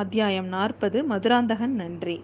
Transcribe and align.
அத்தியாயம் 0.00 0.46
நாற்பது 0.54 0.98
மதுராந்தகன் 1.08 1.74
நன்றி. 1.80 2.14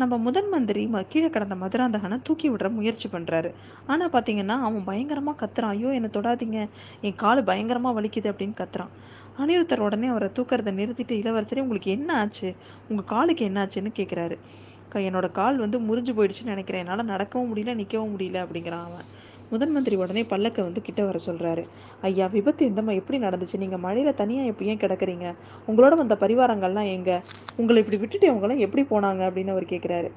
நம்ம 0.00 0.16
முதன் 0.26 0.48
மந்திரி 0.52 0.82
ம 0.92 1.02
கீழே 1.12 1.28
கிடந்த 1.30 1.54
மதுராந்தகனை 1.62 2.16
தூக்கி 2.22 2.46
விடுற 2.50 2.68
முயற்சி 2.76 3.08
பண்ணுறாரு 3.14 3.50
ஆனால் 3.86 4.12
பார்த்தீங்கன்னா 4.14 4.56
அவன் 4.68 4.86
பயங்கரமாக 4.86 5.36
கத்துறான். 5.42 5.74
ஐயோ 5.74 5.90
என்னை 5.98 6.10
தொடாதீங்க. 6.14 6.60
என் 7.06 7.18
கால் 7.24 7.42
பயங்கரமாக 7.50 7.96
வலிக்குது 7.98 8.30
அப்படின்னு 8.32 8.56
கத்துறான். 8.62 8.92
அனிருத்தர் 9.42 9.84
உடனே 9.86 10.08
அவரை 10.14 10.28
தூக்கிறத 10.38 10.72
நிறுத்திட்டு 10.80 11.18
இளவரசரே 11.22 11.64
உங்களுக்கு 11.66 11.90
என்ன 11.96 12.16
ஆச்சு? 12.22 12.48
உங்கள் 12.88 13.10
காலுக்கு 13.14 13.44
என்ன 13.50 13.60
ஆச்சுன்னு 13.64 13.92
கேட்குறாரு 14.00 14.38
என்னோட 15.08 15.28
கால் 15.40 15.62
வந்து 15.64 15.78
முறிஞ்சு 15.88 16.12
போயிடுச்சுன்னு 16.16 16.54
நினைக்கிறேன். 16.54 16.82
என்னால் 16.84 17.10
நடக்கவும் 17.12 17.50
முடியல 17.50 17.74
நிற்கவும் 17.82 18.14
முடியல 18.14 18.40
அப்படிங்கிறான் 18.44 18.88
அவன். 18.88 19.06
முதன் 19.52 19.72
மந்திரி 19.76 19.96
உடனே 20.02 20.22
பல்லக்கை 20.32 20.60
வந்து 20.66 20.80
கிட்ட 20.82 21.00
வர 21.04 21.18
சொல்கிறாரு 21.26 21.62
ஐயா 22.08 22.26
விபத்து 22.34 22.68
எந்தம்மா? 22.70 22.92
எப்படி 23.00 23.18
நடந்துச்சு? 23.24 23.56
நீங்கள் 23.62 23.82
மழையில் 23.86 24.18
தனியாக 24.20 24.50
இப்போ 24.52 24.64
ஏன் 24.64 24.80
கிடக்குறீங்க? 24.84 25.26
உங்களோட 25.70 25.94
வந்த 26.02 26.14
பரிவாரங்கள்லாம் 26.22 26.88
எங்கே? 26.96 27.16
உங்களை 27.56 27.80
இப்படி 27.82 27.98
விட்டுட்டு 28.02 28.28
அவங்களாம் 28.32 28.64
எப்படி 28.66 28.84
போனாங்க? 28.92 29.22
அப்படின்னு 29.30 29.54
அவர் 29.56 29.72
கேட்குறாரு 29.74 30.10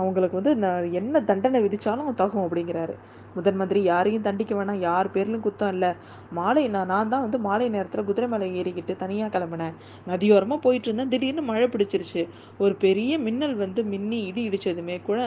அவங்களுக்கு 0.00 0.38
வந்து 0.38 0.52
நான் 0.62 0.86
என்ன 0.92 1.20
தண்டனை 1.28 1.58
விதித்தாலும் 1.64 2.08
தகும் 2.22 2.44
அப்படிங்கிறாரு. 2.46 2.94
முதன் 3.38 3.58
மந்திரி 3.60 3.80
யாரையும் 3.90 4.26
தண்டிக்க 4.28 4.52
வேணாம். 4.58 4.80
யார் 4.88 5.12
பேர்லையும் 5.14 5.44
குத்தம் 5.46 5.72
இல்லை. 5.74 5.90
மாலை 6.38 6.64
நான் 6.76 6.90
நான் 6.94 7.10
தான் 7.12 7.24
வந்து 7.26 7.38
மாலை 7.46 7.66
நேரத்தில் 7.76 8.06
குதிரை 8.08 8.28
மேலே 8.32 8.46
ஏறிக்கிட்டு 8.60 8.94
தனியாக 9.02 9.32
கிளம்பினேன். 9.34 9.74
நதியோரமாக 10.10 10.60
போயிட்டு 10.66 10.88
இருந்தேன் 10.88 11.12
திடீர்னு 11.14 11.44
மழை 11.50 11.66
பிடிச்சிருச்சு. 11.74 12.22
ஒரு 12.64 12.76
பெரிய 12.84 13.12
மின்னல் 13.26 13.56
வந்து 13.64 13.80
மின்னி 13.92 14.20
இடி 14.30 14.42
இடிச்சதுமே 14.50 14.96
கூட 15.08 15.20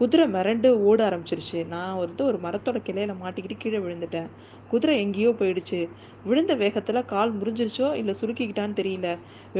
குதிரை 0.00 0.26
மிரண்டு 0.36 0.70
ஓட 0.88 0.98
ஆரம்பிச்சிருச்சு. 1.08 1.60
நான் 1.74 2.00
வந்து 2.04 2.22
ஒரு 2.30 2.40
மரத்தோட 2.46 2.80
கிளையில 2.88 3.14
மாட்டிக்கிட்டு 3.22 3.58
கீழே 3.64 3.80
விழுந்துட்டேன். 3.86 4.28
குதிரை 4.72 4.94
எங்கேயோ 5.04 5.30
போயிடுச்சு. 5.40 5.80
விழுந்த 6.28 6.52
வேகத்தில் 6.62 7.08
கால் 7.14 7.32
முறிஞ்சிருச்சோ 7.40 7.88
இல்லை 8.00 8.14
சுருக்கிக்கிட்டான்னு 8.20 8.78
தெரியல. 8.80 9.08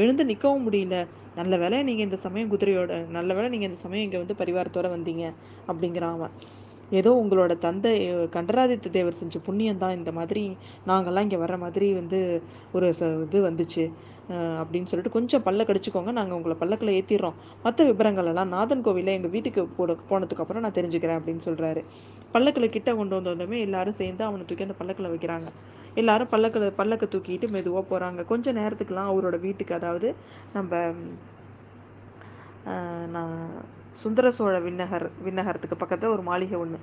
எழுந்து 0.01 0.23
நிற்கவும் 0.31 0.65
முடியல. 0.67 0.95
நல்ல 1.39 1.57
வேலை 1.63 1.77
நீங்கள் 1.89 2.07
இந்த 2.09 2.19
சமயம் 2.25 2.51
குதிரையோட 2.53 2.93
நல்ல 3.17 3.33
வேலை 3.37 3.49
நீங்கள் 3.53 3.69
இந்த 3.71 3.81
சமயம் 3.85 4.05
இங்கே 4.07 4.21
வந்து 4.23 4.39
பரிவாரத்தோட 4.41 4.89
வந்தீங்க 4.95 5.25
அப்படிங்கிறான் 5.69 6.15
அவன். 6.17 6.33
ஏதோ 6.99 7.11
உங்களோட 7.21 7.53
தந்தை 7.65 7.91
கண்டராதித்த 8.35 8.91
தேவர் 8.97 9.17
செஞ்ச 9.21 9.37
புண்ணியம் 9.47 9.81
தான் 9.83 9.97
இந்த 9.99 10.11
மாதிரி 10.17 10.43
நாங்கள்லாம் 10.89 11.25
இங்கே 11.27 11.39
வர்ற 11.43 11.57
மாதிரி 11.63 11.87
வந்து 12.01 12.19
ஒரு 12.75 12.89
இது 13.25 13.39
வந்துச்சு. 13.47 13.85
அப்படின்னு 14.61 14.89
சொல்லிட்டு 14.91 15.13
கொஞ்சம் 15.15 15.43
பல்ல 15.45 15.65
கடிச்சிக்கோங்க. 15.67 16.11
நாங்கள் 16.17 16.37
உங்களை 16.37 16.55
பல்லக்கில் 16.61 16.93
ஏற்றிடுறோம் 16.95 17.37
மற்ற 17.65 17.85
விபரங்கள் 17.89 18.29
எல்லாம் 18.31 18.51
நாதன் 18.55 18.83
கோவிலில் 18.85 19.15
எங்கள் 19.17 19.33
வீட்டுக்கு 19.35 19.61
போட 19.77 19.93
போனதுக்கப்புறம் 20.09 20.63
நான் 20.65 20.77
தெரிஞ்சுக்கிறேன் 20.79 21.19
அப்படின்னு 21.19 21.45
சொல்கிறாரு 21.47 21.81
பல்லக்கில் 22.33 22.73
கிட்ட 22.75 22.95
கொண்டு 22.99 23.15
வந்தோடனே 23.19 23.59
எல்லாரும் 23.67 23.99
சேர்ந்து 24.01 24.25
அவனை 24.29 24.45
தூக்கி 24.49 24.67
அந்த 24.67 24.77
பல்லக்கில் 24.81 25.11
வைக்கிறாங்க. 25.13 25.47
எல்லாரும் 26.01 26.31
பல்லக்கில் 26.33 26.77
பல்லக்கை 26.81 27.07
தூக்கிட்டு 27.13 27.47
மெதுவாக 27.55 27.85
போகிறாங்க 27.91 28.23
கொஞ்சம் 28.33 28.57
நேரத்துக்குலாம் 28.61 29.11
அவரோட 29.13 29.37
வீட்டுக்கு 29.45 29.75
அதாவது 29.79 30.09
நம்ம 30.57 30.81
நான் 33.15 33.35
சுந்தர 34.01 34.27
சோழ 34.37 34.55
விண்ணகர் 34.65 35.07
விண்ணகரத்துக்கு 35.25 35.77
பக்கத்தில் 35.81 36.13
ஒரு 36.15 36.23
மாளிகை 36.29 36.57
ஒன்று 36.63 36.79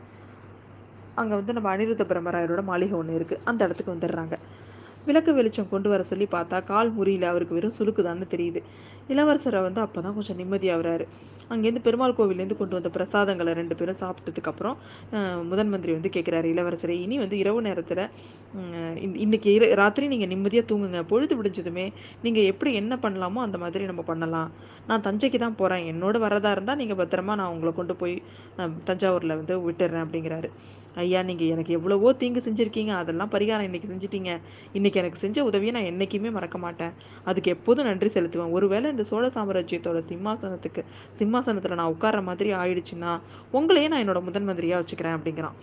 அங்கே 1.17 1.35
வந்து 1.41 1.55
நம்ம 1.57 1.69
அனிருத்த 1.75 2.05
பிரம்மராயரோட 2.11 2.63
மாளிகை 2.71 2.95
ஒன்று 3.01 3.19
இருக்குது 3.19 3.43
அந்த 3.51 3.61
இடத்துக்கு 3.67 3.95
வந்துடுறாங்க. 3.95 4.37
விளக்கு 5.07 5.33
வெளிச்சம் 5.35 5.71
கொண்டு 5.73 5.89
வர 5.93 6.03
சொல்லி 6.03 6.27
பார்த்தா 6.35 6.59
கால் 6.65 6.91
முறியில் 6.99 7.27
அவருக்கு 7.31 7.57
வெறும் 7.59 7.77
சுழுக்குதான்னு 7.79 8.27
தெரியுது. 8.35 8.61
இளவரசரை 9.13 9.61
வந்து 9.67 9.81
அப்போ 9.85 10.01
தான் 10.07 10.17
கொஞ்சம் 10.19 10.39
நிம்மதியாகிறாரு 10.41 11.07
அங்கேருந்து 11.53 11.83
பெருமாள் 11.87 12.15
கோவிலேருந்து 12.19 12.57
கொண்டு 12.59 12.77
வந்த 12.77 12.91
பிரசாதங்களை 12.95 13.53
ரெண்டு 13.59 13.75
பேரும் 13.79 13.99
சாப்பிட்டதுக்கப்புறம் 14.03 14.77
முதன் 15.51 15.71
மந்திரி 15.73 15.93
வந்து 15.97 16.11
கேட்குறாரு 16.15 16.47
இளவரசரை 16.53 16.95
இனி 17.05 17.17
வந்து 17.23 17.37
இரவு 17.43 17.59
நேரத்தில் 17.67 18.03
இன்னைக்கு 19.25 19.49
இர 19.57 19.67
ராத்திரி 19.81 20.07
நீங்கள் 20.13 20.31
நிம்மதியாக 20.33 20.67
தூங்குங்க. 20.71 21.01
பொழுது 21.11 21.37
விடிஞ்சதுமே 21.39 21.87
நீங்கள் 22.27 22.49
எப்படி 22.53 22.73
என்ன 22.83 22.97
பண்ணலாமோ 23.05 23.43
அந்த 23.47 23.59
மாதிரி 23.65 23.91
நம்ம 23.91 24.05
பண்ணலாம். 24.13 24.51
நான் 24.89 25.05
தஞ்சைக்கு 25.09 25.39
தான் 25.45 25.59
போகிறேன் 25.61 25.85
என்னோட 25.91 26.17
வரதா 26.25 26.53
இருந்தால் 26.57 26.81
நீங்கள் 26.83 27.01
பத்திரமா 27.03 27.35
நான் 27.41 27.53
உங்களை 27.57 27.73
கொண்டு 27.81 27.97
போய் 28.03 28.17
தஞ்சாவூரில் 28.89 29.39
வந்து 29.41 29.55
விட்டுறேன் 29.67 30.05
அப்படிங்கிறாரு. 30.05 30.51
ஐயா 31.03 31.21
நீங்கள் 31.29 31.53
எனக்கு 31.53 31.73
எவ்வளவோ 31.77 32.09
தீங்கு 32.19 32.41
செஞ்சுருக்கீங்க. 32.47 32.93
அதெல்லாம் 33.03 33.31
பரிகாரம் 33.37 33.69
இன்னைக்கு 33.69 33.89
செஞ்சிட்டீங்க. 33.93 34.33
இன்னைக்கு 34.79 35.01
எனக்கு 35.03 35.23
செஞ்ச 35.23 35.45
உதவியை 35.51 35.73
நான் 35.77 35.89
என்றைக்குமே 35.93 36.31
மறக்க 36.37 36.59
மாட்டேன். 36.67 36.93
அதுக்கு 37.31 37.55
எப்போதும் 37.57 37.89
நன்றி 37.91 38.11
செலுத்துவேன். 38.17 38.53
ஒருவேளை 38.59 38.87
இந்த 38.95 39.07
சோழ 39.11 39.25
சாம்ராஜ்யத்தோட 39.37 40.01
சிம்மாசனத்துக்கு 40.11 40.83
சிம்மாசனத்தில் 41.21 41.81
நான் 41.81 41.95
உட்கார்ற 41.95 42.23
மாதிரி 42.29 42.53
ஆயிடுச்சுன்னா 42.63 43.13
உங்களையே 43.59 43.89
நான் 43.93 44.05
என்னோட 44.05 44.23
முதன் 44.29 44.49
மந்திரியாக 44.51 44.83
வச்சுக்கிறேன் 44.83 45.17
அப்படிங்கிறான். 45.19 45.57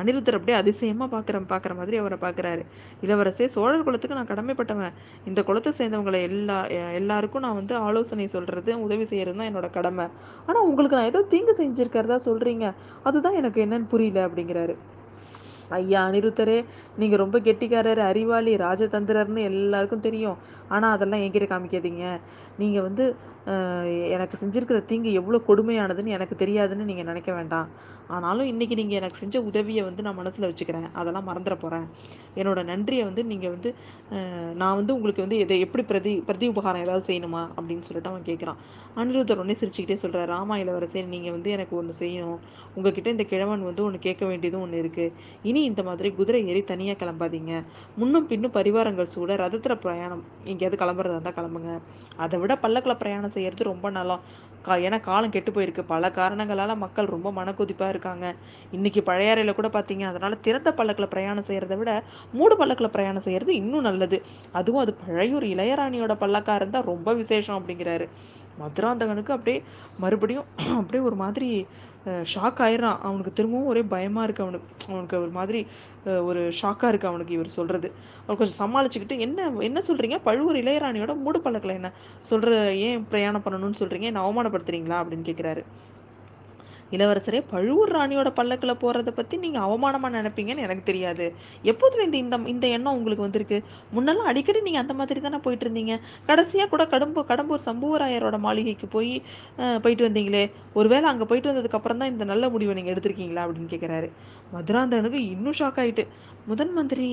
அனிருத்தர் 0.00 0.36
அப்படியே 0.38 0.56
அதிசயமாக 0.62 1.08
பார்க்குற 1.12 1.36
பார்க்குற 1.52 1.72
மாதிரி 1.78 1.96
அவரை 2.00 2.16
பார்க்குறாரு 2.24 2.62
இளவரசே 3.04 3.46
சோழர் 3.54 3.84
குலத்துக்கு 3.86 4.18
நான் 4.18 4.30
கடமைப்பட்டவன். 4.32 4.96
இந்த 5.28 5.40
குலத்தை 5.48 5.70
சேர்ந்தவங்களை 5.78 6.20
எல்லா 6.28 6.58
எல்லாருக்கும் 6.98 7.44
நான் 7.46 7.58
வந்து 7.60 7.74
ஆலோசனை 7.86 8.26
சொல்கிறது 8.34 8.72
உதவி 8.86 9.06
செய்கிறது 9.12 9.38
தான் 9.38 9.50
என்னோட 9.50 9.70
கடமை. 9.78 10.06
ஆனால் 10.48 10.66
உங்களுக்கு 10.70 10.98
நான் 10.98 11.10
ஏதோ 11.12 11.22
தீங்கு 11.34 11.54
செஞ்சுருக்கிறதா 11.62 12.18
சொல்கிறீங்க 12.28 12.66
அதுதான் 13.10 13.38
எனக்கு 13.42 13.64
என்னன்னு 13.66 13.92
புரியல 13.94 14.26
அப்படிங்கிறாரு. 14.28 14.76
ஐயா 15.78 16.00
அனிருத்தரே 16.08 16.58
நீங்கள் 17.00 17.22
ரொம்ப 17.24 17.36
கெட்டிக்காரர் 17.46 18.00
அறிவாளி 18.10 18.52
ராஜதந்திரர்னு 18.66 19.42
எல்லாருக்கும் 19.50 20.04
தெரியும். 20.08 20.38
ஆனால் 20.74 20.94
அதெல்லாம் 20.96 21.22
என்கிட்ட 21.24 21.48
காமிக்காதீங்க. 21.52 22.04
நீங்கள் 22.62 22.86
வந்து 22.88 23.04
எனக்கு 24.14 24.36
செஞ்சுருக்கிற 24.42 24.78
தீங்கு 24.90 25.10
எவ்வளோ 25.20 25.38
கொடுமையானதுன்னு 25.48 26.14
எனக்கு 26.18 26.36
தெரியாதுன்னு 26.44 26.88
நீங்கள் 26.90 27.08
நினைக்க 27.10 27.30
வேண்டாம். 27.38 27.68
ஆனாலும் 28.14 28.48
இன்றைக்கி 28.52 28.74
நீங்கள் 28.80 28.98
எனக்கு 29.00 29.20
செஞ்ச 29.22 29.42
உதவியை 29.50 29.82
வந்து 29.88 30.04
நான் 30.06 30.18
மனசில் 30.20 30.48
வச்சுக்கிறேன். 30.48 30.88
அதெல்லாம் 31.00 31.26
மறந்துட 31.28 31.56
போகிறேன் 31.64 31.86
என்னோட 32.40 32.60
நன்றியை 32.70 33.04
வந்து 33.08 33.22
நீங்கள் 33.32 33.52
வந்து 33.54 33.70
நான் 34.62 34.76
வந்து 34.80 34.92
உங்களுக்கு 34.96 35.24
வந்து 35.24 35.38
இதை 35.44 35.56
எப்படி 35.64 35.82
பிரதி 35.90 36.12
பிரதி 36.28 36.46
உபகாரம் 36.52 36.82
ஏதாவது 36.86 37.04
செய்யணுமா 37.08 37.42
அப்படின்னு 37.56 37.86
சொல்லிட்டு 37.88 38.10
அவன் 38.12 38.26
கேட்குறான். 38.30 38.58
அனிருத்தர் 39.00 39.40
உடனே 39.42 39.56
சிரிச்சுக்கிட்டே 39.60 39.96
சொல்கிறார் 40.02 40.30
ராமா 40.34 40.56
இளவரசே 40.62 41.02
நீங்கள் 41.14 41.34
வந்து 41.36 41.50
எனக்கு 41.56 41.74
ஒன்று 41.80 41.94
செய்யணும். 42.02 42.40
உங்ககிட்ட 42.76 43.08
இந்த 43.16 43.24
கிழவன் 43.32 43.64
வந்து 43.68 43.82
ஒன்று 43.86 43.98
கேட்க 44.06 44.24
வேண்டியதும் 44.30 44.64
ஒன்று 44.66 44.82
இருக்குது 44.84 45.12
இனி 45.50 45.62
இந்த 45.70 45.82
மாதிரி 45.88 46.10
குதிரை 46.18 46.40
ஏறி 46.50 46.62
தனியாக 46.72 46.98
கிளம்பாதீங்க. 47.02 47.52
முன்னும் 48.00 48.28
பின்னும் 48.32 48.54
பரிவாரங்கள் 48.58 49.12
சூட 49.14 49.36
ரதத்தில் 49.44 49.80
பிரயாணம். 49.84 50.22
எங்கேயாவது 50.52 50.80
கிளம்புறதா 50.82 51.16
இருந்தால் 51.16 51.38
கிளம்புங்க. 51.38 51.72
அதை 52.24 52.36
விட 52.44 52.52
பல்லக்கில் 52.64 53.00
பிரயாணம் 53.02 53.34
செய்கிறது 53.36 53.70
ரொம்ப 53.72 53.90
நல்லா. 53.98 54.18
கா 54.66 54.74
ஏன்னா 54.86 54.98
காலம் 55.00 55.34
கெட்டு 55.34 55.50
போயிருக்கு. 55.52 55.82
பல 55.86 56.10
காரணங்களால் 56.10 56.74
மக்கள் 56.76 57.12
ரொம்ப 57.14 57.28
மனக்கொதிப்பாக 57.32 57.92
இருக்காங்க. 57.94 58.26
இன்றைக்கி 58.72 59.00
பழையாறையில் 59.02 59.58
கூட 59.58 59.68
பார்த்தீங்க 59.68 60.04
அதனால் 60.10 60.40
திறந்த 60.40 60.70
பல்லக்கில் 60.72 61.12
பிரயாணம் 61.14 61.48
செய்கிறத 61.48 61.76
விட 61.76 61.90
மூடு 62.32 62.56
பல்லக்கில் 62.56 62.94
பிரயாணம் 62.96 63.26
செய்கிறது 63.26 63.54
இன்னும் 63.54 63.86
நல்லது. 63.88 64.18
அதுவும் 64.52 64.82
அது 64.84 64.94
பழையூர் 65.04 65.46
இளையராணியோட 65.54 66.16
பல்லக்காக 66.24 66.60
இருந்தால் 66.62 66.88
ரொம்ப 66.92 67.14
விசேஷம் 67.14 67.58
அப்படிங்கிறாரு. 67.58 68.06
மதுராந்தகனுக்கு 68.60 69.34
அப்படியே 69.36 69.58
மறுபடியும் 70.04 70.46
அப்படியே 70.80 71.02
ஒரு 71.08 71.16
மாதிரி 71.24 71.48
ஷாக் 72.32 72.60
ஆயிடுறான். 72.66 72.98
அவனுக்கு 73.08 73.32
திரும்பவும் 73.38 73.70
ஒரே 73.72 73.82
பயமாக 73.94 74.26
இருக்குது 74.26 74.46
அவனுக்கு. 74.46 74.68
அவனுக்கு 74.90 75.16
ஒரு 75.24 75.32
மாதிரி 75.38 75.60
ஒரு 76.28 76.42
ஷாக்காக 76.60 76.90
இருக்குது 76.90 77.10
அவனுக்கு 77.12 77.36
இவர் 77.38 77.56
சொல்கிறது 77.56 77.88
அவர் 78.26 78.38
கொஞ்சம் 78.40 78.60
சமாளிச்சுக்கிட்டு 78.62 79.16
என்ன 79.26 79.40
என்ன 79.68 79.80
சொல்கிறீங்க 79.88 80.18
பழுவூர் 80.28 80.60
இளையராணியோட 80.62 81.14
மூடு 81.24 81.40
பழக்கில் 81.46 81.78
என்ன? 81.78 81.90
சொல்கிற 82.30 82.52
ஏன் 82.88 83.04
பிரயாணம் 83.12 83.44
பண்ணணும்னு 83.46 83.80
சொல்கிறீங்க 83.82 84.08
என்ன 84.12 84.22
அவமானப்படுத்துறீங்களா? 84.26 84.98
அப்படின்னு 85.02 85.28
கேட்குறாரு 85.30 85.62
இளவரசரே 86.92 87.40
பழுவூர் 87.52 87.92
ராணியோட 87.96 88.28
பல்லக்கில் 88.38 88.72
போகிறத 88.82 89.10
பற்றி 89.18 89.36
நீங்கள் 89.44 89.64
அவமானமாக 89.66 90.12
நினைப்பீங்கன்னு 90.16 90.64
எனக்கு 90.66 90.84
தெரியாது. 90.90 91.26
எப்போதுல 91.72 92.04
இந்த 92.08 92.16
இந்த 92.24 92.36
இந்த 92.54 92.66
எண்ணம் 92.76 92.96
உங்களுக்கு 92.98 93.26
வந்திருக்கு? 93.26 93.58
முன்னெல்லாம் 93.96 94.30
அடிக்கடி 94.32 94.60
நீங்கள் 94.68 94.82
அந்த 94.84 94.94
மாதிரி 95.00 95.20
தானே 95.26 95.40
போயிட்டு 95.46 95.66
இருந்தீங்க 95.66 95.96
கடைசியாக 96.28 96.68
கூட 96.74 96.84
கடம்பு 96.94 97.22
கடம்பூர் 97.32 97.66
சம்புவராயரோட 97.68 98.38
மாளிகைக்கு 98.46 98.88
போய் 98.96 99.12
போயிட்டு 99.84 100.06
வந்தீங்களே. 100.08 100.44
ஒருவேளை 100.80 101.06
அங்கே 101.12 101.28
போயிட்டு 101.32 101.50
வந்ததுக்கப்புறம் 101.52 102.00
தான் 102.02 102.12
இந்த 102.14 102.26
நல்ல 102.32 102.50
முடிவை 102.54 102.74
நீங்கள் 102.78 102.94
எடுத்திருக்கீங்களா 102.94 103.44
அப்படின்னு 103.46 103.72
கேட்குறாரு 103.74 104.10
மதுராந்தகனுக்கு 104.54 105.20
இன்னும் 105.34 105.58
ஷாக் 105.60 105.80
ஆகிட்டு 105.82 106.04
முதன் 106.50 106.72
மந்திரி 106.76 107.08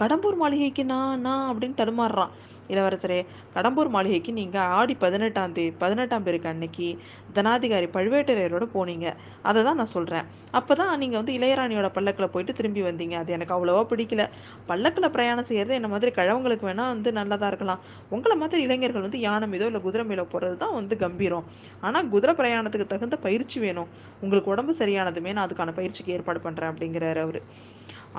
கடம்பூர் 0.00 0.36
மாளிகைக்கு 0.40 0.82
நான் 0.90 1.20
நான் 1.26 1.44
அப்படின்னு 1.50 1.76
தடுமாறுறான். 1.80 2.32
இளவரசரே 2.72 3.18
கடம்பூர் 3.54 3.90
மாளிகைக்கு 3.94 4.30
நீங்கள் 4.38 4.70
ஆடி 4.78 4.94
பதினெட்டாம் 5.04 5.52
தேதி 5.56 5.70
பதினெட்டாம் 5.82 6.24
பேருக்கு 6.26 6.48
அன்னைக்கு 6.52 6.88
தனாதிகாரி 7.36 7.88
பழுவேட்டரையரோட 7.96 8.66
போனீங்க. 8.74 9.06
அதை 9.48 9.60
தான் 9.68 9.78
நான் 9.80 9.92
சொல்கிறேன் 9.94 10.26
அப்போ 10.58 10.74
தான் 10.80 10.92
நீங்கள் 11.02 11.20
வந்து 11.20 11.36
இளையராணியோட 11.38 11.90
பல்லக்கில் 11.96 12.30
போயிட்டு 12.34 12.56
திரும்பி 12.60 12.82
வந்தீங்க. 12.88 13.16
அது 13.22 13.36
எனக்கு 13.36 13.54
அவ்வளோவா 13.56 13.82
பிடிக்கல. 13.92 14.24
பல்லக்கில் 14.70 15.12
பிரயாணம் 15.16 15.48
செய்கிறது 15.50 15.78
என்ன 15.78 15.90
மாதிரி 15.94 16.12
கழவங்களுக்கு 16.18 16.68
வேணால் 16.70 16.92
வந்து 16.94 17.12
நல்லதாக 17.20 17.52
இருக்கலாம். 17.52 17.82
உங்களை 18.16 18.36
மாதிரி 18.42 18.62
இளைஞர்கள் 18.68 19.06
வந்து 19.06 19.20
யானை 19.26 19.48
மீதோ 19.54 19.68
இல்லை 19.72 19.82
குதிரை 19.86 20.06
மீதோ 20.10 20.26
போகிறது 20.34 20.58
தான் 20.64 20.76
வந்து 20.80 20.96
கம்பீரம். 21.04 21.46
ஆனால் 21.88 22.10
குதிரை 22.16 22.34
பிரயாணத்துக்கு 22.42 22.92
தகுந்த 22.94 23.18
பயிற்சி 23.28 23.60
வேணும். 23.66 23.90
உங்களுக்கு 24.24 24.52
உடம்பு 24.56 24.74
சரியானதுமே 24.82 25.32
நான் 25.36 25.46
அதுக்கான 25.48 25.76
பயிற்சிக்கு 25.80 26.14
ஏற்பாடு 26.18 26.40
பண்ணுறேன் 26.48 26.72
அப்படிங்கிறாரு 26.74 27.22
அவர். 27.28 27.40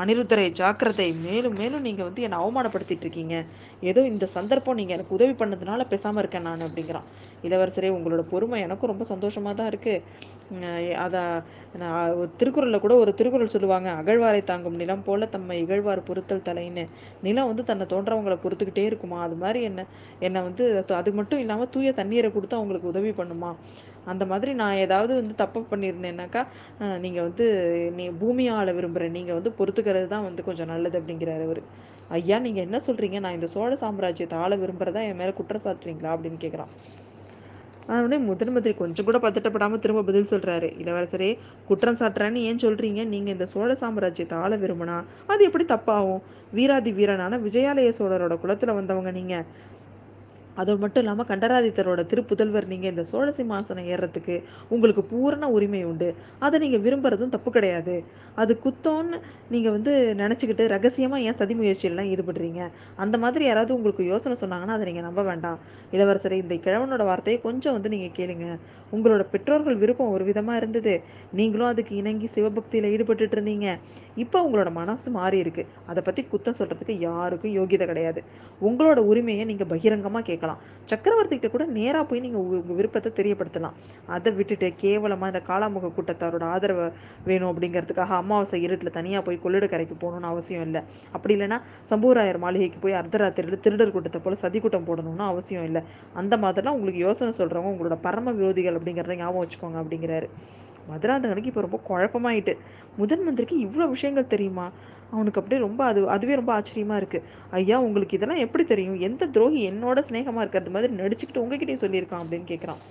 அனிருத்தரை 0.02 0.46
ஜாக்கிரதை. 0.60 1.08
மேலும் 1.28 1.56
மேலும் 1.62 1.86
நீங்கள் 1.88 2.08
வந்து 2.10 2.24
என்னை 2.28 2.38
அவமானப்படுத்திட்டு 2.44 3.06
இருக்கீங்க 3.08 3.36
ஏதோ 3.90 4.02
இந்த 4.12 4.26
சந்தர்ப்பம் 4.38 4.80
நீங்கள் 4.80 4.98
எனக்கு 4.98 5.16
உதவி 5.18 5.36
பண்ணதுனால 5.42 5.84
பேசாமல் 5.94 6.22
இருக்கேன் 6.24 6.48
நான் 6.50 6.66
அப்படிங்கிறான். 6.68 7.08
இளவரசரே 7.48 7.90
உங்களோட 7.98 8.24
பொறுமை 8.34 8.60
எனக்கும் 8.66 8.92
ரொம்ப 8.92 9.06
சந்தோஷமாக 9.14 9.56
தான் 9.60 9.70
இருக்குது 9.72 10.94
அதை 11.06 11.22
நான் 11.82 12.20
திருக்குறளில் 12.40 12.84
கூட 12.84 12.94
ஒரு 13.04 13.12
திருக்குறள் 13.20 13.54
சொல்லுவாங்க 13.56 13.90
அகழ்வாரை 14.02 14.42
தாங்கும் 14.52 14.80
நிலம் 14.82 15.04
போல 15.08 15.26
தம்மை 15.34 15.56
இகழ்வார் 15.64 16.02
பொறுத்தல் 16.10 16.46
தலைன்னு. 16.50 16.86
நிலம் 17.28 17.50
வந்து 17.52 17.64
தன்னை 17.70 17.86
தோன்றவங்களை 17.94 18.38
பொறுத்துக்கிட்டே 18.44 18.86
இருக்குமா? 18.90 19.18
அது 19.28 19.38
மாதிரி 19.44 19.62
என்ன 19.70 19.86
என்னை 20.28 20.42
வந்து 20.48 20.64
அது 21.02 21.12
மட்டும் 21.20 21.42
இல்லாமல் 21.44 21.72
தூய 21.76 21.92
தண்ணீரை 22.00 22.32
கொடுத்து 22.38 22.60
அவங்களுக்கு 22.60 22.92
உதவி 22.94 23.14
பண்ணுமா? 23.20 23.52
அந்த 24.06 24.24
மாதிரி 24.26 24.54
நான் 24.56 24.82
ஏதாவது 24.84 25.14
வந்து 25.14 25.36
தப்பு 25.36 25.62
பண்ணியிருந்தேன்னாக்கா 25.72 26.42
நீங்கள் 27.04 27.26
வந்து 27.28 27.46
நீ 27.96 28.06
பூமி 28.20 28.46
ஆள 28.56 28.68
விரும்புகிறேன் 28.74 29.18
நீங்கள் 29.18 29.38
வந்து 29.40 29.52
பொறுத்துக்கிறது 29.60 30.08
தான் 30.08 30.28
வந்து 30.28 30.44
கொஞ்சம் 30.44 30.72
நல்லது 30.74 31.00
அப்படிங்கிறாரு 31.00 31.46
அவர். 31.48 31.62
ஐயா 32.12 32.38
நீங்கள் 32.40 32.66
என்ன 32.68 32.80
சொல்கிறீங்க 32.88 33.20
நான் 33.20 33.38
இந்த 33.38 33.50
சோழ 33.54 33.72
சாம்ராஜ்யத்தை 33.82 34.38
ஆள 34.44 34.54
விரும்புகிறதா 34.58 35.04
என் 35.08 35.20
மேலே 35.22 35.34
குற்றம் 35.38 35.66
சாட்டுறீங்களா 35.66 36.14
அப்படின்னு 36.16 36.40
கேட்குறான் 36.44 36.72
அதனுடைய 37.88 38.20
முதன் 38.28 38.54
மந்திரி 38.54 38.74
கொஞ்சம் 38.76 39.08
கூட 39.08 39.18
பதட்டப்படாமல் 39.24 39.82
திரும்ப 39.82 40.04
பதில் 40.04 40.30
சொல்கிறாரு 40.32 40.68
இளவரசரே 40.82 41.28
குற்றம் 41.68 41.98
சாட்டுறான்னு 42.00 42.46
ஏன் 42.50 42.62
சொல்கிறீங்க 42.64 43.02
நீங்கள் 43.12 43.34
இந்த 43.36 43.46
சோழ 43.52 43.72
சாம்ராஜ்யத்தை 43.82 44.38
ஆள 44.44 44.54
விரும்பினா 44.58 44.96
அது 45.28 45.42
எப்படி 45.50 45.66
தப்பாகும்? 45.66 46.22
வீராதி 46.54 46.92
வீரனான 47.00 47.40
விஜயாலய 47.46 47.92
சோழரோட 47.98 48.36
குலத்தில் 48.42 48.78
வந்தவங்க 48.80 49.12
நீங்கள் 49.12 49.46
அது 50.62 50.78
மட்டும் 50.84 51.04
இல்லாமல் 51.04 51.28
கண்டராதித்தரோட 51.32 52.02
திருப்புதல்வர் 52.12 52.68
நீங்கள் 52.74 52.92
இந்த 52.94 53.04
சோழ 53.12 53.28
சிம்மாசனம் 53.38 53.88
ஏறுறதுக்கு 53.94 54.36
உங்களுக்கு 54.74 55.04
பூரண 55.12 55.50
உரிமை 55.56 55.82
உண்டு. 55.92 56.10
அதை 56.46 56.60
நீங்கள் 56.64 56.84
விரும்புகிறதும் 56.86 57.34
தப்பு 57.36 57.50
கிடையாது. 57.58 57.96
அது 58.44 58.54
குத்தோன்னு 58.66 59.18
நீங்கள் 59.54 59.74
வந்து 59.76 59.92
நினச்சிக்கிட்டு 60.22 60.64
ரகசியமாக 60.76 61.28
ஏன் 61.30 61.38
சதி 61.40 61.54
முயற்சியெல்லாம் 61.62 62.10
ஈடுபடுறீங்க? 62.14 62.62
அந்த 63.06 63.16
மாதிரி 63.24 63.46
யாராவது 63.50 63.76
உங்களுக்கு 63.78 64.06
யோசனை 64.12 64.38
சொன்னாங்கன்னா 64.44 64.78
அதை 64.78 64.86
நீங்கள் 64.90 65.08
நம்ப 65.08 65.24
வேண்டாம். 65.30 65.60
இளவரசரை 65.96 66.38
இந்த 66.44 66.58
கிழவனோட 66.68 67.04
வார்த்தையை 67.12 67.40
கொஞ்சம் 67.48 67.76
வந்து 67.78 67.92
நீங்கள் 67.96 68.16
கேளுங்க. 68.20 68.48
உங்களோட 68.96 69.24
பெற்றோர்கள் 69.34 69.80
விருப்பம் 69.84 70.14
ஒரு 70.16 70.24
விதமாக 70.30 70.60
இருந்தது. 70.62 70.96
நீங்களும் 71.40 71.70
அதுக்கு 71.72 71.94
இணங்கி 72.02 72.28
சிவபக்தியில் 72.36 72.90
ஈடுபட்டுட்டு 72.94 73.38
இருந்தீங்க. 73.38 73.68
இப்போ 74.24 74.38
உங்களோட 74.48 74.70
மனசு 74.80 75.10
மாறி 75.20 75.38
இருக்கு 75.46 75.66
அதை 75.92 76.02
பற்றி 76.08 76.24
குத்தம் 76.34 76.58
சொல்கிறதுக்கு 76.60 76.96
யாருக்கும் 77.08 77.56
யோகியதை 77.60 77.88
கிடையாது. 77.92 78.22
உங்களோட 78.70 79.00
உரிமையை 79.12 79.46
நீங்கள் 79.52 79.72
பகிரங்கமாக 79.74 80.24
கேட்கலாம். 80.32 80.44
இருக்கலாம் 80.46 80.62
சக்கரவர்த்தி 80.92 81.36
கிட்ட 81.36 81.50
கூட 81.54 81.66
நேராக 81.78 82.04
போய் 82.10 82.22
நீங்கள் 82.24 82.42
உங்கள் 82.44 82.78
விருப்பத்தை 82.80 83.10
தெரியப்படுத்தலாம். 83.20 83.76
அதை 84.16 84.30
விட்டுட்டு 84.40 84.68
கேவலமாக 84.84 85.32
இந்த 85.32 85.42
காளாமுக 85.50 85.90
கூட்டத்தாரோட 85.98 86.46
ஆதரவை 86.56 86.86
வேணும் 87.28 87.50
அப்படிங்கிறதுக்காக 87.52 88.14
அமாவாசை 88.22 88.60
இருட்டில் 88.66 88.96
தனியாக 88.98 89.22
போய் 89.28 89.42
கொள்ளிடக்கரைக்கு 89.46 89.96
போகணும்னு 90.04 90.30
அவசியம் 90.34 90.66
இல்லை. 90.68 90.82
அப்படி 91.16 91.36
இல்லைன்னா 91.38 91.60
சம்பூராயர் 91.92 92.40
மாளிகைக்கு 92.46 92.82
போய் 92.86 93.00
அர்த்தராத்திரியில் 93.02 93.64
திருடர் 93.68 93.96
கூட்டத்தை 93.96 94.22
போல் 94.26 94.42
சதி 94.44 94.60
கூட்டம் 94.66 94.88
போடணும்னு 94.90 95.26
அவசியம் 95.32 95.66
இல்லை. 95.70 95.84
அந்த 96.22 96.38
மாதிரிலாம் 96.44 96.78
உங்களுக்கு 96.80 97.02
யோசனை 97.08 97.34
சொல்கிறவங்க 97.40 97.74
உங்களோட 97.76 97.98
பரம 98.08 98.34
விரோதிகள் 98.40 98.78
அப்படிங்கிறத 98.80 99.18
ஞாபகம் 99.24 99.44
வச்சுக்கோங்க 99.46 99.80
அப்படிங்கிறாரு. 99.84 100.30
மதுராந்தகனுக்கு 100.90 101.50
இப்போ 101.52 101.62
ரொம்ப 101.66 101.78
குழப்பமாயிட்டு 101.88 102.54
முதன் 103.00 103.24
மந்திரிக்கு 103.28 103.56
இவ்வளோ 103.66 103.86
விஷயங்கள் 103.94 104.34
தெரியுமா? 104.34 104.66
அவனுக்கு 105.16 105.42
அப்படியே 105.42 105.62
ரொம்ப 105.68 105.82
அது 105.92 106.00
அதுவே 106.16 106.36
ரொம்ப 106.42 106.52
ஆச்சரியமா 106.60 106.96
இருக்கு. 107.02 107.20
ஐயா 107.60 107.78
உங்களுக்கு 107.88 108.18
இதெல்லாம் 108.18 108.44
எப்படி 108.46 108.66
தெரியும்? 108.74 109.00
எந்த 109.08 109.30
துரோகி 109.38 109.62
என்னோட 109.72 110.00
ஸ்நேகமா 110.10 110.44
இருக்கிறது 110.44 110.76
மாதிரி 110.78 110.94
நடிச்சுக்கிட்டு 111.02 111.44
உங்ககிட்டயும் 111.46 111.84
சொல்லியிருக்கான் 111.86 112.24
அப்படின்னு 112.26 112.50
கேட்குறான் 112.54 112.82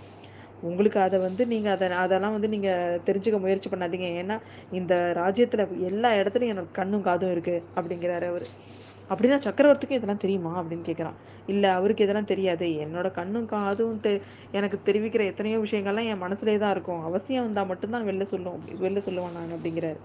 உங்களுக்கு 0.69 0.99
அதை 1.06 1.19
வந்து 1.26 1.43
நீங்கள் 1.53 1.75
அதை 1.75 1.87
அதெல்லாம் 2.03 2.35
வந்து 2.37 2.49
நீங்கள் 2.55 3.00
தெரிஞ்சுக்க 3.09 3.38
முயற்சி 3.41 3.69
பண்ணாதீங்க. 3.71 4.09
ஏன்னா 4.21 4.37
இந்த 4.79 4.94
ராஜ்யத்தில் 5.21 5.62
எல்லா 5.91 6.11
இடத்துலையும் 6.21 6.55
எனக்கு 6.55 6.79
கண்ணும் 6.79 7.06
காதும் 7.09 7.35
இருக்குது 7.35 7.65
அப்படிங்கிறாரு 7.79 8.29
அவர். 8.32 8.47
அப்படின்னா 9.10 9.38
சக்கரவர்த்திக்கும் 9.44 9.98
இதெல்லாம் 9.98 10.22
தெரியுமா 10.22 10.52
அப்படின்னு 10.60 10.86
கேட்குறான் 10.86 11.16
இல்லை 11.48 11.70
அவருக்கு 11.70 12.04
இதெல்லாம் 12.06 12.30
தெரியாது. 12.30 12.66
என்னோட 12.84 13.08
கண்ணும் 13.12 13.46
காதும் 13.46 13.98
தெ 14.00 14.12
எனக்கு 14.52 14.78
தெரிவிக்கிற 14.86 15.24
எத்தனையோ 15.30 15.58
விஷயங்கள்லாம் 15.60 16.08
என் 16.12 16.22
மனசுலேயே 16.22 16.58
தான் 16.58 16.74
இருக்கும். 16.76 17.02
அவசியம் 17.08 17.46
வந்தால் 17.46 17.70
மட்டும்தான் 17.70 18.06
வெளில 18.08 18.26
சொல்லும் 18.26 18.56
வெளில 18.82 19.02
சொல்லுவேன் 19.06 19.36
நான் 19.38 19.54
அப்படிங்கிறாரு. 19.56 19.98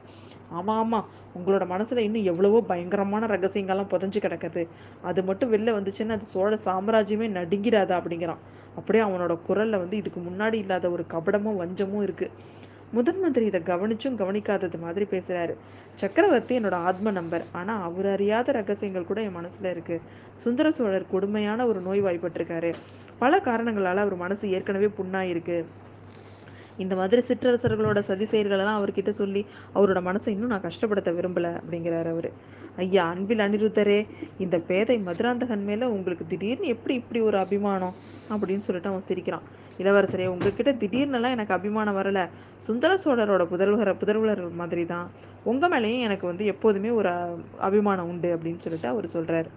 ஆமாம் 0.52 0.80
ஆமாம் 0.80 1.08
உங்களோட 1.36 1.64
மனசில் 1.68 2.06
இன்னும் 2.06 2.28
எவ்வளவோ 2.32 2.60
பயங்கரமான 2.70 3.28
ரகசியங்கள்லாம் 3.34 3.92
புதஞ்சு 3.92 4.20
கிடக்குது. 4.20 4.64
அது 5.04 5.20
மட்டும் 5.24 5.52
வெளில 5.54 5.76
வந்துச்சுன்னா 5.78 6.18
அது 6.20 6.28
சோழ 6.30 6.52
சாம்ராஜ்யமே 6.66 7.30
நடுங்கிடாதா 7.38 7.98
அப்படிங்கிறான். 8.00 8.42
அப்படியே 8.78 9.04
அவனோட 9.06 9.34
குரலில் 9.44 9.82
வந்து 9.84 9.98
இதுக்கு 9.98 10.22
முன்னாடி 10.24 10.58
இல்லாத 10.60 10.86
ஒரு 10.92 11.06
கபடமும் 11.14 11.60
வஞ்சமும் 11.62 12.06
இருக்குது 12.08 12.34
முதன் 12.92 13.20
மந்திரி 13.20 13.46
இதை 13.46 13.62
கவனிச்சும் 13.62 14.18
கவனிக்காதது 14.22 14.80
மாதிரி 14.80 15.06
பேசுறாரு. 15.12 15.54
சக்கரவர்த்தி 15.96 16.60
என்னோட 16.60 16.72
ஆத்ம 16.72 17.12
நம்பர். 17.12 17.44
ஆனா 17.52 17.82
அவர் 17.82 18.06
அறியாத 18.06 18.52
ரகசியங்கள் 18.52 19.06
கூட 19.06 19.22
என் 19.22 19.36
மனசுல 19.36 19.70
இருக்கு. 19.70 20.02
சுந்தர 20.34 20.72
சோழர் 20.72 21.12
கொடுமையான 21.12 21.68
ஒரு 21.68 21.82
நோய் 21.82 22.02
வாய்ப்பட்டிருக்காரு. 22.02 22.74
பல 23.20 23.42
காரணங்களால 23.46 23.96
அவர் 23.96 24.16
மனசு 24.16 24.52
ஏற்கனவே 24.52 24.86
புண்ணாயிருக்கு. 24.86 25.66
இந்த 26.78 26.96
மாதிரி 26.96 27.22
சிற்றரசர்களோட 27.28 28.00
சதி 28.00 28.26
செயல்களெல்லாம் 28.26 28.80
அவர்கிட்ட 28.80 29.10
சொல்லி 29.10 29.46
அவரோட 29.76 30.00
மனசை 30.00 30.28
இன்னும் 30.28 30.50
நான் 30.50 30.62
கஷ்டப்படுத்த 30.62 31.12
விரும்பல 31.14 31.62
அப்படிங்கிறாரு 31.62 32.10
அவரு. 32.10 32.32
ஐயா 32.76 33.08
அன்பில் 33.08 33.38
அனிருத்தரே 33.38 34.08
இந்த 34.38 34.60
பேதை 34.60 34.98
மதுராந்தகன் 34.98 35.64
மேல 35.64 35.90
உங்களுக்கு 35.90 36.28
திடீர்னு 36.28 36.68
எப்படி 36.68 36.94
இப்படி 36.94 37.22
ஒரு 37.22 37.38
அபிமானம் 37.38 37.94
அப்படின்னு 38.30 38.66
சொல்லிட்டு 38.68 38.90
அவன் 38.90 39.02
சிரிக்கிறான். 39.02 39.42
இளவரசரே 39.80 40.28
உங்ககிட்ட 40.34 40.72
திடீர்னுலாம் 40.82 41.36
எனக்கு 41.38 41.56
அபிமானம் 41.58 41.98
வரல. 42.00 42.20
சுந்தர 42.68 42.92
சோழரோட 43.04 43.44
புதல்வர 43.54 43.94
புதல்வர் 44.02 44.44
மாதிரி 44.62 44.86
தான் 44.94 45.08
உங்க 45.52 45.68
மேலேயும் 45.74 46.06
எனக்கு 46.08 46.26
வந்து 46.32 46.46
எப்போதுமே 46.54 46.92
ஒரு 47.00 47.12
அபிமானம் 47.68 48.10
உண்டு 48.14 48.32
அப்படின்னு 48.36 48.64
சொல்லிட்டு 48.66 48.90
அவர் 48.94 49.14
சொல்கிறார் 49.16 49.50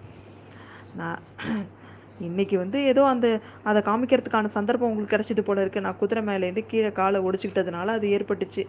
நான் 0.99 1.21
இன்னைக்கு 2.27 2.55
வந்து 2.61 2.79
ஏதோ 2.89 3.03
அந்த 3.11 3.27
அதை 3.69 3.79
காமிக்கிறதுக்கான 3.87 4.49
சந்தர்ப்பம் 4.55 4.89
உங்களுக்கு 4.89 5.13
கிடைச்சது 5.13 5.41
போல 5.47 5.61
இருக்கு. 5.63 5.83
நான் 5.85 5.97
குதிரை 6.01 6.21
மேலேருந்து 6.27 6.63
கீழே 6.71 6.89
காலை 6.99 7.19
ஒடிச்சுக்கிட்டதுனால 7.27 7.95
அது 7.97 8.07
ஏற்பட்டுச்சு. 8.17 8.63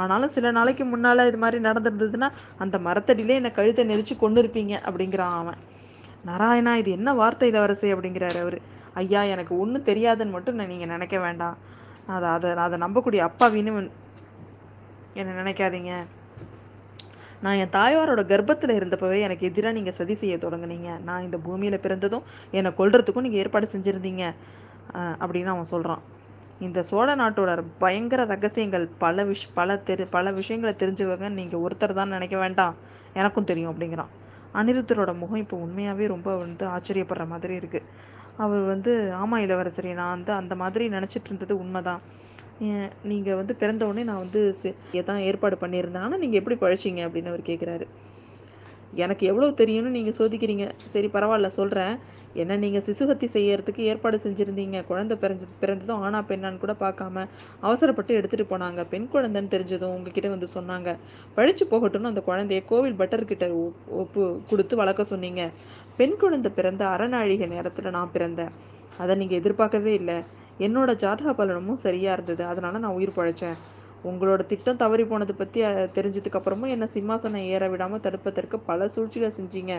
ஆனாலும் 0.00 0.32
சில 0.34 0.50
நாளைக்கு 0.58 0.84
முன்னால் 0.92 1.28
இது 1.30 1.38
மாதிரி 1.44 1.60
நடந்திருந்ததுன்னா 1.68 2.28
அந்த 2.64 2.78
மரத்தடியிலே 2.88 3.38
என்னை 3.40 3.52
கழுத்தை 3.58 3.84
நெரிச்சு 3.92 4.16
கொண்டு 4.24 4.42
இருப்பீங்க 4.42 4.74
அப்படிங்கிறான் 4.88 5.36
அவன். 5.40 5.58
நாராயணா 6.30 6.74
இது 6.82 6.90
என்ன 6.98 7.14
வார்த்தை 7.20 7.48
இளவரசி 7.52 7.88
அப்படிங்கிறாரு 7.94 8.40
அவர். 8.44 8.58
ஐயா 9.00 9.20
எனக்கு 9.34 9.52
ஒன்றும் 9.62 9.88
தெரியாதுன்னு 9.90 10.34
மட்டும் 10.36 10.58
நீங்கள் 10.72 10.92
நினைக்க 10.94 11.16
வேண்டாம். 11.26 11.56
அதை 12.14 12.28
அதை 12.36 12.50
அதை 12.66 12.78
நம்பக்கூடிய 12.84 13.20
அப்பாவின்னு 13.28 13.72
என்னை 15.20 15.32
நினைக்காதீங்க. 15.40 15.92
நான் 17.44 17.58
என் 17.62 17.74
தாயாரோட 17.76 18.22
கர்ப்பத்தில் 18.30 18.76
இருந்தப்பவே 18.78 19.18
எனக்கு 19.26 19.46
எதிராக 19.50 19.76
நீங்கள் 19.76 19.96
சதி 19.98 20.14
செய்ய 20.20 20.34
தொடங்குனீங்க. 20.44 20.90
நான் 21.08 21.24
இந்த 21.26 21.38
பூமியில் 21.46 21.82
பிறந்ததும் 21.84 22.26
என்னை 22.58 22.70
கொல்றதுக்கும் 22.80 23.26
நீங்கள் 23.26 23.42
ஏற்பாடு 23.44 23.66
செஞ்சுருந்தீங்க 23.74 24.24
அப்படின்னு 25.22 25.52
அவன் 25.54 25.72
சொல்கிறான் 25.74 26.02
இந்த 26.66 26.80
சோழ 26.90 27.08
நாட்டோட 27.20 27.52
பயங்கர 27.82 28.24
ரகசியங்கள் 28.32 28.84
பல 29.04 29.24
விஷ் 29.30 29.46
பல 29.58 29.76
தெரி 29.88 30.04
பல 30.16 30.32
விஷயங்களை 30.38 30.72
தெரிஞ்சவங்க 30.82 31.28
நீங்கள் 31.38 31.62
ஒருத்தர் 31.64 31.98
தான் 32.00 32.14
நினைக்க 32.16 32.36
வேண்டாம். 32.42 32.74
எனக்கும் 33.20 33.48
தெரியும் 33.50 33.70
அப்படிங்கிறான். 33.72 34.12
அனிருத்தரோட 34.60 35.12
முகம் 35.22 35.42
இப்போ 35.44 35.56
உண்மையாகவே 35.64 36.06
ரொம்ப 36.14 36.30
வந்து 36.42 36.64
ஆச்சரியப்படுற 36.74 37.24
மாதிரி 37.32 37.54
இருக்குது 37.60 37.88
அவர் 38.38 38.62
வந்து 38.64 38.92
ஆமாம் 39.12 39.42
இளவரசரி 39.42 39.90
நான் 39.92 40.14
வந்து 40.16 40.32
அந்த 40.32 40.54
மாதிரி 40.54 40.84
நினச்சிட்டு 40.88 41.28
இருந்தது 41.30 41.54
உண்மைதான் 41.58 42.02
நீங்கள் 43.04 43.34
வந்து 43.34 43.54
பிறந்தவுடனே 43.60 44.02
நான் 44.04 44.22
வந்து 44.24 44.40
தான் 45.04 45.24
ஏற்பாடு 45.28 45.56
பண்ணியிருந்தேன். 45.56 46.04
ஆனால் 46.06 46.18
நீங்கள் 46.18 46.40
எப்படி 46.40 46.56
பழச்சிங்க? 46.60 47.02
அப்படின்னு 47.08 47.32
அவர் 47.32 47.48
கேட்குறாரு 47.50 47.86
எனக்கு 48.94 49.24
எவ்வளோ 49.26 49.50
தெரியும்னு 49.50 49.90
நீங்கள் 49.90 50.16
சோதிக்கிறீங்க. 50.18 50.64
சரி 50.86 51.06
பரவாயில்ல 51.06 51.46
சொல்கிறேன் 51.46 51.94
என்ன 52.42 52.56
நீங்கள் 52.56 52.84
சிசுகத்தி 52.86 53.26
செய்யறதுக்கு 53.34 53.82
ஏற்பாடு 53.90 54.18
செஞ்சுருந்தீங்க. 54.24 54.84
குழந்தை 54.84 55.16
பிறந்து 55.16 55.46
பிறந்ததும் 55.60 56.02
ஆனா 56.06 56.18
பெண்ணான்னு 56.22 56.58
கூட 56.58 56.72
பார்க்காம 56.72 57.24
அவசரப்பட்டு 57.60 58.16
எடுத்துகிட்டு 58.18 58.52
போனாங்க. 58.52 58.84
பெண் 58.92 59.08
குழந்தைன்னு 59.14 59.52
தெரிஞ்சதும் 59.54 59.94
உங்ககிட்ட 59.96 60.28
வந்து 60.28 60.48
சொன்னாங்க. 60.54 60.96
பழிச்சு 61.36 61.66
போகட்டும்னு 61.72 62.12
அந்த 62.12 62.22
குழந்தைய 62.28 62.64
கோவில் 62.64 62.98
பட்டர்கிட்ட 63.00 63.48
ஒப்பு 64.02 64.40
கொடுத்து 64.50 64.76
வளர்க்க 64.76 65.04
சொன்னீங்க. 65.04 65.50
பெண் 65.96 66.16
குழந்தை 66.16 66.52
பிறந்த 66.52 66.86
அறநாழிகை 66.86 67.46
நேரத்தில் 67.46 67.90
நான் 67.90 68.14
பிறந்தேன். 68.14 68.52
அதை 68.98 69.14
நீங்கள் 69.14 69.38
எதிர்பார்க்கவே 69.38 69.94
இல்லை. 69.94 70.18
என்னோட 70.60 70.94
ஜாதக 70.96 71.30
பலனமும் 71.32 71.82
சரியாக 71.86 72.16
இருந்தது. 72.16 72.44
அதனால 72.44 72.78
நான் 72.78 72.96
உயிர் 72.98 73.18
பழைச்சேன். 73.18 73.56
உங்களோட 74.10 74.42
திட்டம் 74.52 74.80
தவறி 74.82 75.04
போனது 75.10 75.34
பற்றி 75.40 75.60
தெரிஞ்சதுக்கு 75.96 76.38
அப்புறமும் 76.38 76.72
என்னை 76.74 76.86
சிம்மாசனம் 76.94 77.48
ஏற 77.54 77.68
விடாமல் 77.72 78.04
தடுப்பதற்கு 78.06 78.56
பல 78.68 78.88
சூழ்ச்சிகளை 78.94 79.30
செஞ்சீங்க. 79.38 79.72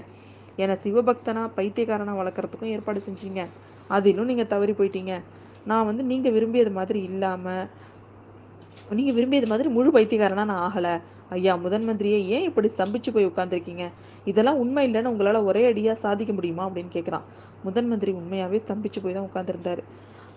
என்னை 0.63 0.75
சிவபக்தனா 0.83 1.43
பைத்தியக்காரனா 1.57 2.13
வளர்க்குறதுக்கும் 2.21 2.73
ஏற்பாடு 2.75 2.99
செஞ்சீங்க. 3.07 3.41
அதிலும் 3.95 4.29
நீங்கள் 4.31 4.51
தவறி 4.53 4.75
போயிட்டீங்க. 4.79 5.13
நான் 5.71 5.87
வந்து 5.89 6.03
நீங்கள் 6.11 6.35
விரும்பியது 6.37 6.71
மாதிரி 6.79 7.01
இல்லாமல் 7.09 7.65
நீங்கள் 8.99 9.15
விரும்பியது 9.17 9.47
மாதிரி 9.51 9.69
முழு 9.77 9.89
பைத்தியக்காரனா 9.95 10.45
நான் 10.51 10.63
ஆகலை. 10.67 10.93
ஐயா 11.35 11.53
முதன் 11.63 11.85
மந்திரியே 11.87 12.17
ஏன் 12.35 12.47
இப்படி 12.47 12.67
ஸ்தம்பிச்சு 12.73 13.09
போய் 13.13 13.29
உட்காந்துருக்கீங்க 13.29 13.83
இதெல்லாம் 14.31 14.59
உண்மை 14.63 14.81
இல்லைன்னு 14.87 15.11
உங்களால் 15.13 15.47
ஒரே 15.49 15.61
அடியாக 15.69 15.97
சாதிக்க 16.03 16.31
முடியுமா 16.37 16.63
அப்படின்னு 16.67 16.91
கேட்குறான் 16.95 17.25
முதன் 17.65 17.89
மந்திரி 17.91 18.11
உண்மையாகவே 18.19 18.59
ஸ்தம்பிச்சு 18.65 19.01
போய் 19.03 19.15
தான் 19.17 19.27
உட்காந்துருந்தாரு 19.29 19.83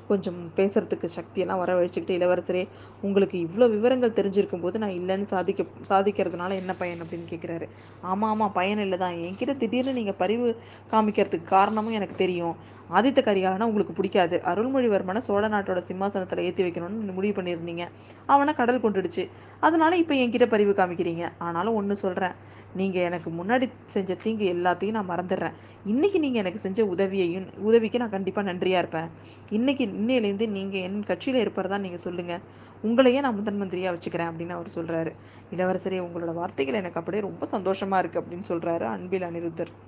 கொஞ்சம் 0.09 0.39
பேசுறதுக்கு 0.57 1.09
சக்தியெல்லாம் 1.17 1.61
வரவழைச்சிக்கிட்டு 1.63 2.17
இளவரசரே 2.19 2.63
உங்களுக்கு 3.03 3.37
இவ்வளோ 3.47 3.69
விவரங்கள் 3.71 4.17
தெரிஞ்சிருக்கும் 4.19 4.61
போது 4.61 4.77
நான் 4.79 4.97
இல்லைன்னு 4.99 5.27
சாதிக்க 5.27 5.63
சாதிக்கிறதுனால 5.91 6.57
என்ன 6.63 6.75
பயன் 6.81 7.03
அப்படின்னு 7.05 7.27
கேட்குறாரு 7.33 7.69
ஆமாம் 8.05 8.31
ஆமாம் 8.31 8.53
பயன் 8.53 8.83
இல்லை 8.85 8.99
தான் 8.99 9.19
என்கிட்ட 9.27 9.55
திடீர்னு 9.57 9.93
நீங்கள் 9.93 10.21
பரிவு 10.23 10.49
காமிக்கிறதுக்கு 10.93 11.49
காரணமும் 11.49 11.97
எனக்கு 11.99 12.17
தெரியும். 12.17 12.55
ஆதித்த 12.97 13.21
கரிகாலனா 13.29 13.69
உங்களுக்கு 13.71 13.95
பிடிக்காது. 13.99 14.37
அருள்மொழிவர்மனை 14.51 15.19
சோழ 15.19 15.49
நாட்டோட 15.49 15.81
சிம்மாசனத்தில் 15.89 16.45
ஏற்றி 16.49 16.63
வைக்கணும்னு 16.67 17.17
முடிவு 17.19 17.35
பண்ணியிருந்தீங்க. 17.39 17.87
அவனை 18.27 18.55
கடல் 18.55 18.85
கொண்டுடுச்சு. 18.85 19.25
அதனால 19.61 19.97
இப்போ 19.97 20.15
என்கிட்ட 20.15 20.47
பரிவு 20.55 20.73
காமிக்கிறீங்க. 20.73 21.25
ஆனாலும் 21.39 21.75
ஒன்று 21.75 21.97
சொல்கிறேன் 21.97 22.37
நீங்கள் 22.77 23.05
எனக்கு 23.09 23.29
முன்னாடி 23.31 23.67
செஞ்ச 23.95 24.15
தீங்கு 24.23 24.47
எல்லாத்தையும் 24.55 24.97
நான் 24.99 25.11
மறந்துடுறேன். 25.13 25.57
இன்றைக்கி 25.93 26.19
நீங்கள் 26.25 26.43
எனக்கு 26.43 26.61
செஞ்ச 26.67 26.85
உதவியையும் 26.85 27.47
உதவிக்கு 27.69 27.99
நான் 28.03 28.15
கண்டிப்பாக 28.17 28.47
நன்றியாக 28.51 28.83
இருப்பேன். 28.85 29.11
இன்றைக்கி 29.59 29.85
இன்னையிலேருந்து 30.01 30.49
நீங்கள் 30.57 30.85
என் 30.89 31.01
கட்சியில் 31.11 31.43
இருப்பதான் 31.45 31.85
நீங்கள் 31.87 32.05
சொல்லுங்கள் 32.07 32.45
உங்களையே 32.85 33.21
நான் 33.21 33.39
முதன் 33.41 33.61
மந்திரியாக 33.63 33.95
வச்சுக்கிறேன் 33.97 34.31
அப்படின்னு 34.33 34.57
அவர் 34.59 34.75
சொல்கிறாரு 34.77 35.13
இளவரசரே 35.55 36.01
உங்களோட 36.07 36.35
வார்த்தைகள் 36.41 36.81
எனக்கு 36.83 37.01
அப்படியே 37.01 37.27
ரொம்ப 37.29 37.47
சந்தோஷமாக 37.47 38.03
இருக்குது 38.03 38.23
அப்படின்னு 38.23 38.49
சொல்கிறாரு 38.53 38.87
அன்பில் 38.95 39.29
அனிருத்தர். 39.31 39.73